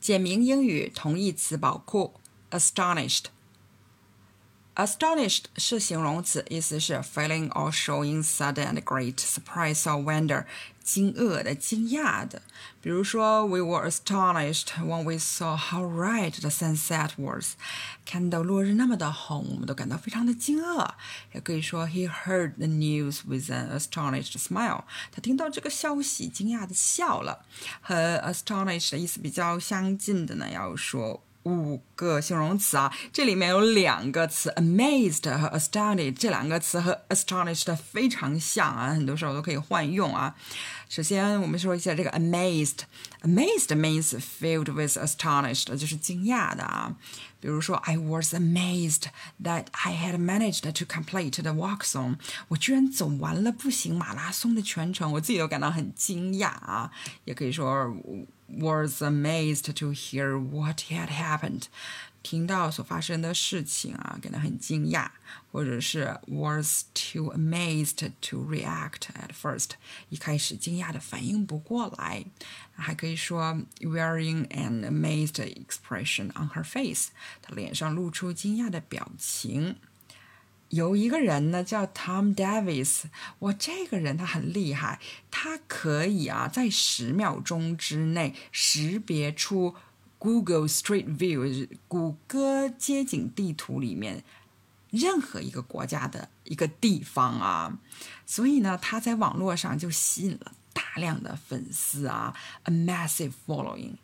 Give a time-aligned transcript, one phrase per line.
[0.00, 2.14] 简明英语同义词宝库
[2.50, 3.24] ：astonished。
[4.75, 10.45] astonished 是形容词，意思是 feeling or showing sudden and great surprise or wonder，
[10.83, 12.41] 惊愕的、惊讶的。
[12.81, 17.53] 比如说，We were astonished when we saw how red the sunset was。
[18.05, 20.89] 看到落日那么的红，我们都感到非常的惊愕。
[21.31, 24.83] 也可以说，He heard the news with an astonished smile。
[25.11, 27.45] 他听到这个消息，惊讶的笑了。
[27.79, 31.23] 和 astonished 的意思比较相近的呢，要说。
[31.44, 40.34] 五个形容词啊，这里面有两个词，amazed 和 astounded，这两个词和 astonished 非常像啊，很多时候都可以换用啊。
[40.88, 46.94] 首先，我们说一下这个 amazed，amazed means filled with astonished，就是惊讶的啊。
[47.40, 49.04] 比如说，I was amazed
[49.42, 52.16] that I had managed to complete the walk zone，
[52.48, 56.90] 我居然走完了步行马拉松的全程，我自己都感到很惊讶啊。
[57.24, 57.96] 也可以说。
[58.49, 61.63] was amazed to hear what had happened，
[62.21, 65.09] 听到所发生的事情啊，感到很惊讶，
[65.51, 69.71] 或者是 was too amazed to react at first，
[70.09, 72.25] 一开始惊讶的反应不过来，
[72.75, 77.07] 还可以说 wearing an amazed expression on her face，
[77.41, 79.75] 她脸上露出惊讶的表情。
[80.70, 83.02] 有一个人呢，叫 Tom Davis。
[83.40, 84.98] 哇，这个人他很厉害，
[85.30, 89.74] 他可以啊，在十秒钟之内识别出
[90.18, 94.24] Google Street View 谷歌街景地图里面
[94.90, 97.78] 任何一个国家的一个地方啊。
[98.24, 102.34] 所以呢，他在网络上就吸引了大量的粉丝啊
[102.64, 103.94] ，a massive following。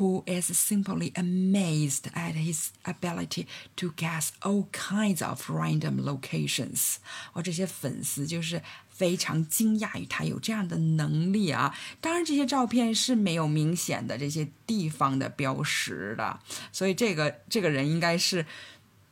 [0.00, 6.96] Who is simply amazed at his ability to guess all kinds of random locations。
[7.34, 11.76] 我，这些粉丝就是非常惊讶于他有这样的能力啊！
[12.00, 16.40] 当然，这些照片是没有明显的这些地方的标识的，
[16.72, 18.46] 所以这个这个人应该是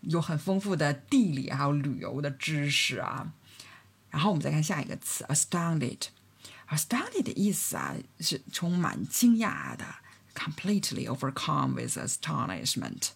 [0.00, 3.32] 有很丰富的地理还有旅游的知识啊。
[4.10, 6.08] 然后我们再看下一个词，astounded。
[6.70, 9.84] astounded 的意思啊是充满惊讶的。
[10.37, 13.09] completely overcome with astonishment.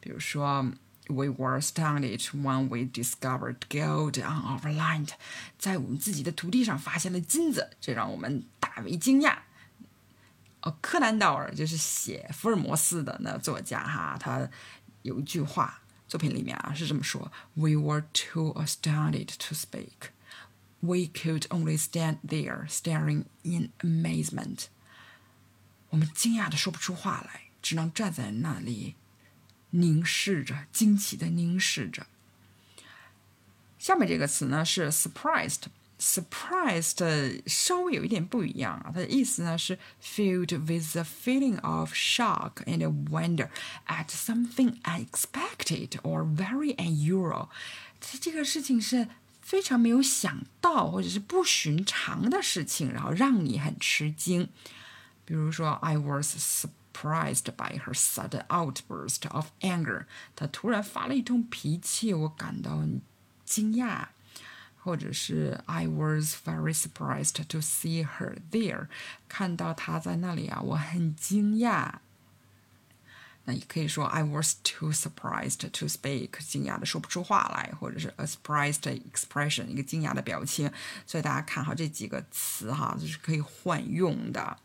[0.00, 0.72] 比如说，
[1.06, 5.10] We were astounded when we discovered gold on our land，
[5.58, 9.36] 在我们自己的土地上发现了金子，这让我们大为惊讶。
[10.62, 14.48] 哦，柯南道尔就是写福尔摩斯的那作家哈，他
[15.02, 20.10] 有一句话，作品里面啊是这么说：We were too astounded to speak.
[20.80, 24.68] We could only stand there staring in amazement.
[25.89, 28.95] 我们惊讶的说不出话来，只能站在那里，
[29.71, 32.07] 凝视着，惊奇的凝视着。
[33.77, 42.79] 下面这个词呢是 surprised，surprised 稍微有一点不一样啊，它的意思呢是 filled with a feeling of shock and
[43.09, 43.49] wonder
[43.87, 47.47] at something unexpected or very unusual。
[48.01, 49.07] 它这个事情是
[49.41, 54.49] 非常没有想到或者是不寻常的事情，然后让你很吃惊。
[55.29, 60.05] 比如说，I was surprised by her sudden outburst of anger。
[60.35, 62.83] 她突然发了一通脾气，我感到
[63.45, 64.07] 惊讶。
[64.81, 68.87] 或者是 I was very surprised to see her there。
[69.27, 71.99] 看到她在那里啊，我很惊讶。
[73.45, 78.81] 那也可以说 I was too surprised to speak，惊讶的说不出话来，或者是 a surprised
[79.13, 80.71] expression，一个惊讶的表情。
[81.05, 84.57] 所以大家看好这几个词哈，就是可以换用的。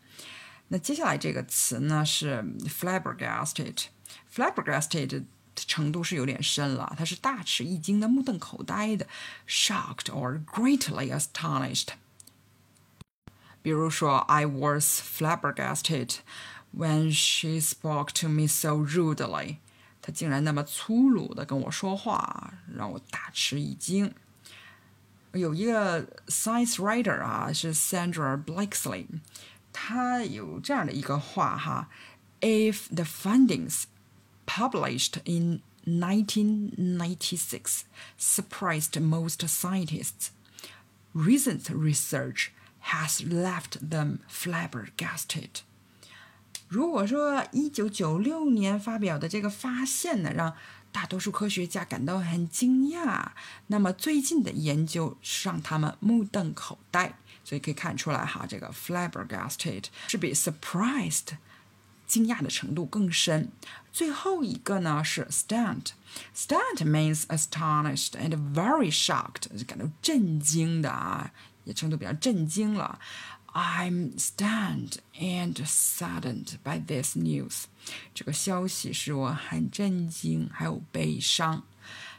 [0.68, 5.22] 那接下来这个词呢是 flabbergasted。flabbergasted 的
[5.54, 9.06] 程度是有点深了，它是大吃一惊的、目瞪口呆的，
[9.48, 11.88] shocked or greatly astonished。
[13.62, 16.16] 比如说，I was flabbergasted
[16.74, 19.56] when she spoke to me so rudely。
[20.00, 24.14] 她竟然那么粗鲁的跟我说话，让我大吃一惊。
[25.32, 29.06] 有一个 science writer 啊，是 Sandra Blakeslee。
[29.74, 31.88] 他有这样的一个话哈，
[32.40, 33.84] If the findings
[34.46, 37.84] published in 1996
[38.18, 40.30] surprised most scientists,
[41.14, 42.50] recent research
[42.80, 45.62] has left them flabbergasted.
[46.68, 50.54] 如果说一九九六年发表的这个发现呢，让
[50.95, 53.31] 大多数科学家感到很惊讶，
[53.67, 57.17] 那么最近的研究让他们目瞪口呆。
[57.43, 61.37] 所以可以看出来哈，这个 flabbergasted 是比 surprised
[62.07, 63.51] 惊讶的程度更深。
[63.91, 71.29] 最后一个呢是 stunned，stunned means astonished and very shocked，感到震惊的啊，
[71.65, 72.97] 也程度比较震惊了。
[73.57, 77.63] I'm stunned and saddened by this news。
[78.13, 81.63] 这个消息使我很震惊，还有悲伤。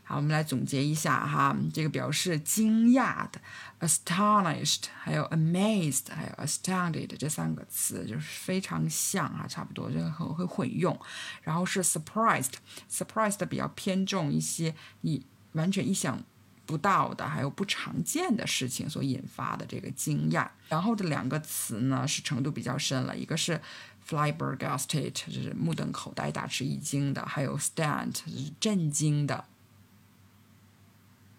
[0.03, 3.41] 好，我们来总结一下哈，这个表示惊讶的
[3.81, 10.99] ，astonished，还有 amazed，还有 astounded 这三个词就是非常像啊，差不多就很会混用。
[11.43, 16.25] 然后是 surprised，surprised 比较偏重一些你完全意想。
[16.67, 20.47] 不到的，还有不常见的事情所引发的这个惊讶。
[20.69, 23.17] 然后这两个词呢，是程度比较深了。
[23.17, 23.61] 一个是
[24.07, 29.45] flabbergasted，就是目瞪口呆、大吃一惊的；还有 stand，就是震惊的。